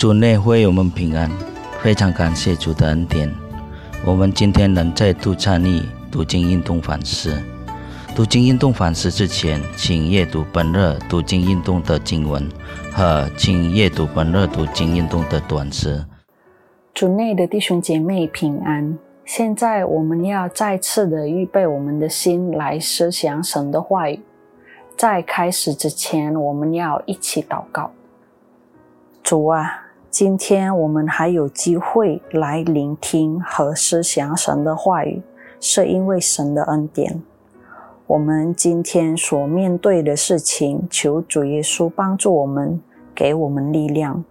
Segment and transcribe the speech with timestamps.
[0.00, 1.30] 主内会我们平安，
[1.82, 3.30] 非常感谢主的恩典。
[4.02, 7.38] 我们今天能再度参与读经运动反思。
[8.16, 12.48] 读经运动反思之前，请阅读本日读经运动的经文
[12.90, 16.02] 和请阅读本日读经运动的短诗。
[16.94, 18.96] 主内的弟兄姐妹平安。
[19.26, 24.18] 现在我们要再次的预备我们的心来思想神的话语。
[24.96, 27.90] 在开始之前，我们要一起祷告。
[29.22, 29.79] 主啊。
[30.10, 35.22] 今天我们还有机会来聆听和思想神的话语，
[35.60, 37.22] 是因为神的恩典。
[38.08, 42.80] 我们今天所面对的事情，求主耶稣帮助我们，
[43.14, 44.24] 给我们力量。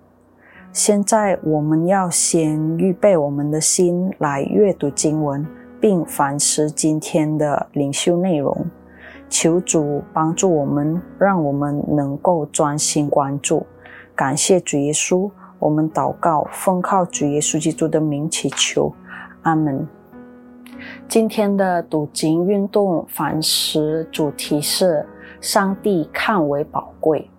[0.73, 5.47] 现在我们要先预备我们的心来阅读经文，
[5.79, 8.65] 并反思今天的灵修内容。
[9.29, 13.65] 求主帮助我们，让我们能够专心关注。
[14.13, 15.31] 感谢主耶稣。
[15.59, 18.93] 我们祷告，奉靠主耶稣基督的名祈求，
[19.41, 19.85] 阿门。
[21.07, 25.05] 今天的读经运动反思主题是
[25.41, 27.29] “上帝看为宝贵”。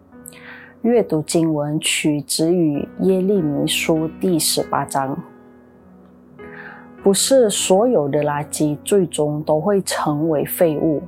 [0.82, 5.18] 阅读经文取自于耶利米书第十八章。
[7.02, 11.02] 不是所有的垃圾最终都会成为废物。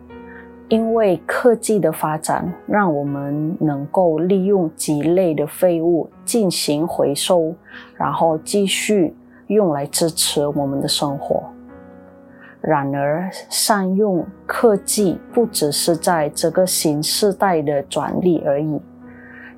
[0.73, 7.55] 因为科技的发展，让我们能够利用几类的废物进行回收，
[7.95, 9.15] 然后继续
[9.49, 11.43] 用来支持我们的生活。
[12.59, 18.81] 然而，善用科技不只是在这个新时代的专利而已，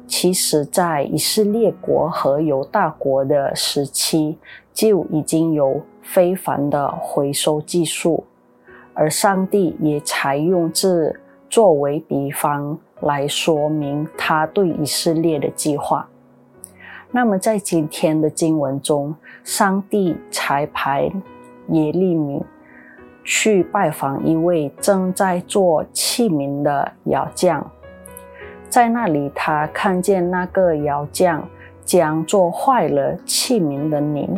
[0.08, 4.36] 其实在以色列国和犹大国的时期
[4.72, 8.24] 就已经有非凡的回收技术。
[8.95, 11.14] 而上帝也采用这
[11.50, 16.09] 作为比方来说明他对以色列的计划。
[17.11, 21.11] 那么，在今天的经文中，上帝才派
[21.69, 22.42] 耶利米
[23.22, 27.71] 去拜访一位正在做器皿的窑匠，
[28.69, 31.49] 在那里，他看见那个窑匠
[31.84, 34.28] 将做坏了器皿的泥。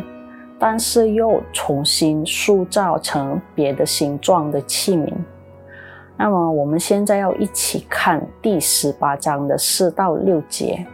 [0.59, 5.13] 但是又重新塑造成别的形状的器皿。
[6.17, 10.87] 那么，我们现在要一起看第十八章的四到六节。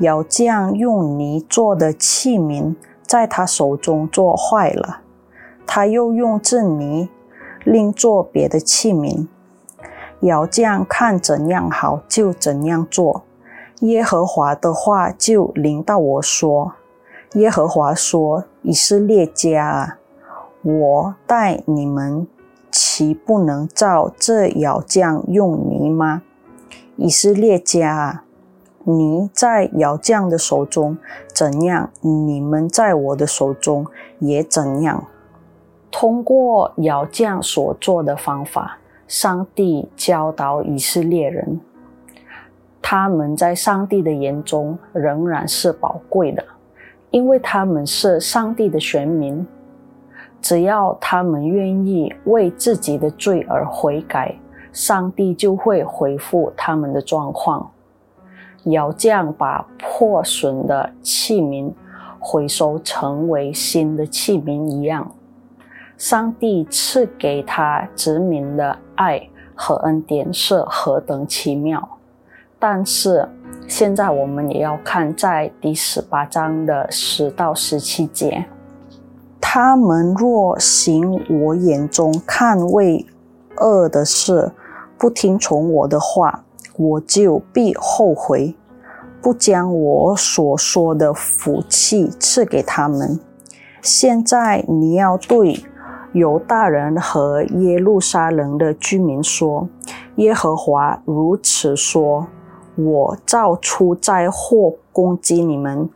[0.00, 5.02] 窑匠用泥做的器皿在他手中做坏了，
[5.64, 7.08] 他又用这泥
[7.62, 9.28] 另做别的器皿。
[10.22, 13.22] 窑匠看怎样好就怎样做。
[13.80, 16.72] 耶和华的话就临到我说。
[17.34, 19.98] 耶和华说：“以色列家啊，
[20.60, 22.26] 我待你们，
[22.70, 26.20] 岂不能照这窑匠用泥吗？
[26.96, 28.24] 以色列家啊，
[28.84, 30.98] 泥在窑匠的手中
[31.32, 33.86] 怎样，你们在我的手中
[34.18, 35.06] 也怎样。
[35.90, 38.76] 通过窑匠所做的方法，
[39.08, 41.58] 上帝教导以色列人，
[42.82, 46.44] 他们在上帝的眼中仍然是宝贵的。”
[47.12, 49.46] 因为他们是上帝的选民，
[50.40, 54.34] 只要他们愿意为自己的罪而悔改，
[54.72, 57.70] 上帝就会恢复他们的状况。
[58.64, 61.70] 窑匠把破损的器皿
[62.18, 65.14] 回收成为新的器皿一样，
[65.98, 71.86] 上帝赐给他殖民的爱和恩典是何等奇妙！
[72.58, 73.28] 但是。
[73.72, 78.44] 现在我们也要看在第十八章的十到十七节。
[79.40, 83.06] 他们若行我眼中看为
[83.56, 84.52] 恶的事，
[84.98, 86.44] 不听从我的话，
[86.76, 88.54] 我就必后悔，
[89.22, 93.18] 不将我所说的福气赐给他们。
[93.80, 95.64] 现在你要对
[96.12, 99.66] 犹大人和耶路撒冷的居民说：
[100.16, 102.26] 耶和华如此说。
[102.74, 105.88] 我造出灾祸攻击你们，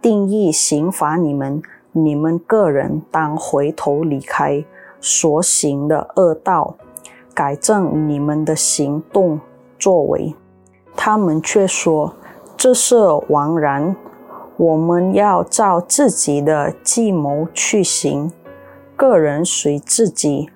[0.00, 1.62] 定义刑罚你们，
[1.92, 4.64] 你们个人当回头离开
[5.00, 6.76] 所行的恶道，
[7.34, 9.40] 改正你们的行动
[9.78, 10.34] 作为。
[10.94, 12.14] 他们却说
[12.56, 12.96] 这是
[13.28, 13.96] 枉然。
[14.56, 18.30] 我们要照自己的计谋去行，
[18.94, 20.50] 个人随自己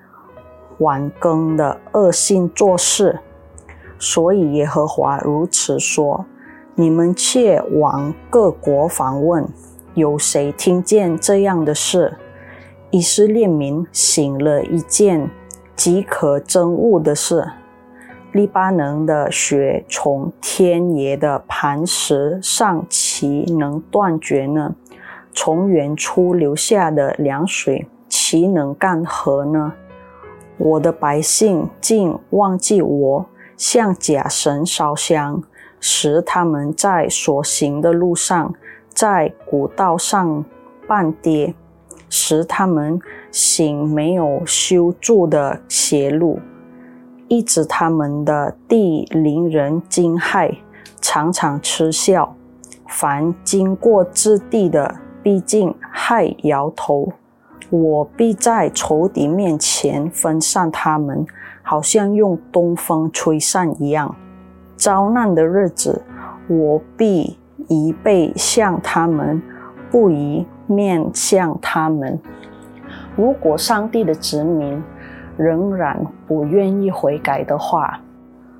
[0.77, 3.19] 晚更的恶性做事。
[3.97, 6.25] 所以耶和华如此说
[6.75, 9.47] ：“你们却往各国访问，
[9.93, 12.17] 有谁听见这样的事？
[12.91, 15.29] 以色列民醒了一件
[15.75, 17.45] 极可憎恶的事：
[18.31, 24.75] 利巴能的雪从天爷的磐石上起。”其能断绝呢？
[25.31, 29.71] 从原初流下的凉水，岂能干涸呢？
[30.57, 33.25] 我的百姓竟忘记我，
[33.57, 35.41] 向假神烧香，
[35.79, 38.53] 使他们在所行的路上，
[38.89, 40.43] 在古道上
[40.87, 41.53] 半跌，
[42.09, 42.99] 使他们
[43.31, 46.39] 行没有修筑的邪路，
[47.27, 50.57] 一直他们的地令人惊骇，
[51.01, 52.35] 常常嗤笑。
[52.87, 57.11] 凡经过之地的，必竟害摇头。
[57.69, 61.25] 我必在仇敌面前分散他们，
[61.63, 64.15] 好像用东风吹散一样。
[64.75, 66.03] 遭难的日子，
[66.47, 67.37] 我必
[67.67, 69.41] 移背向他们，
[69.89, 72.19] 不移面向他们。
[73.15, 74.81] 如果上帝的子民
[75.37, 77.99] 仍然不愿意悔改的话，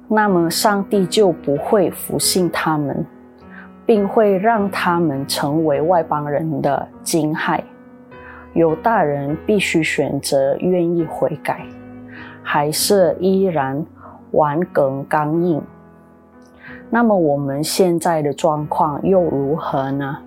[0.07, 3.05] 那么上帝就不会服信他们，
[3.85, 7.59] 并会让他们成为外邦人的惊骇。
[8.55, 11.67] 有大人必须选择愿意悔改，
[12.41, 13.85] 还是依然
[14.31, 15.61] 顽梗刚硬？
[16.89, 20.19] 那么我们现在的状况又如何呢？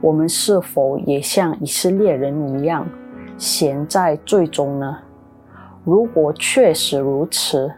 [0.00, 2.84] 我们是否也像以色列人一样
[3.36, 4.98] 陷在最终呢？
[5.84, 7.72] 如果确实如此，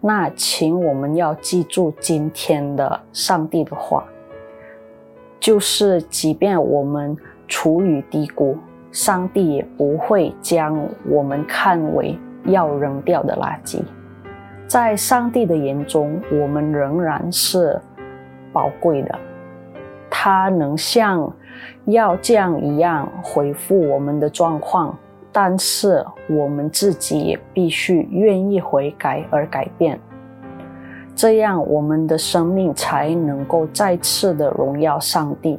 [0.00, 4.02] 那请我们要记住今天的上帝的话，
[5.38, 7.14] 就是即便我们
[7.46, 8.56] 处于低谷。
[8.92, 13.80] 上帝也不会将我们看为要扔掉的垃圾，
[14.66, 17.80] 在上帝的眼中，我们仍然是
[18.52, 19.18] 宝贵的。
[20.10, 21.32] 他能像
[21.86, 24.94] 要匠一样回复我们的状况，
[25.32, 29.98] 但是我们自己也必须愿意悔改而改变，
[31.14, 35.58] 这样我们的生命才能够再次的荣耀上帝。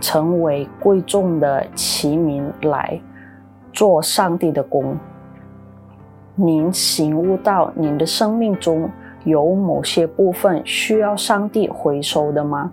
[0.00, 3.00] 成为贵重的器皿来
[3.72, 4.96] 做上帝的工。
[6.34, 8.90] 您醒悟到您的生命中
[9.24, 12.70] 有某些部分需要上帝回收的吗？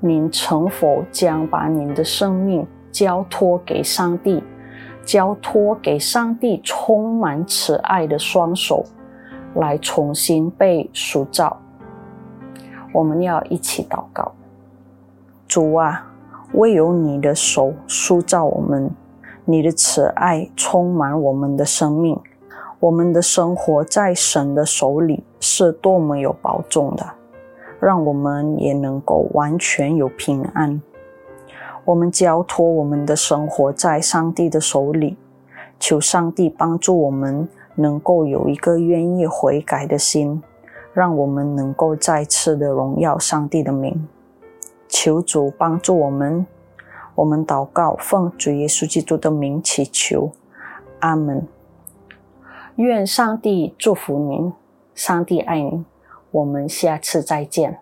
[0.00, 4.42] 您曾否将把您的生命交托给上帝，
[5.04, 8.84] 交托给上帝充满慈爱的双手，
[9.54, 11.56] 来重新被塑造？
[12.92, 14.32] 我们要一起祷告。
[15.52, 16.10] 主啊，
[16.54, 18.90] 唯有你的手塑造我们，
[19.44, 22.18] 你的慈爱充满我们的生命。
[22.80, 27.04] 我们的生活在神的手里是多么有保重的，
[27.78, 30.80] 让我们也能够完全有平安。
[31.84, 35.18] 我们交托我们的生活在上帝的手里，
[35.78, 40.42] 求上帝帮助我们能够有一个愿意悔改的心，
[40.94, 44.08] 让我们能够再次的荣耀上帝的名。
[44.92, 46.46] 求主帮助我们，
[47.14, 50.32] 我们祷告，奉主耶稣基督的名祈求，
[51.00, 51.48] 阿门。
[52.76, 54.52] 愿上帝祝福您，
[54.94, 55.86] 上帝爱您，
[56.30, 57.81] 我们下次再见。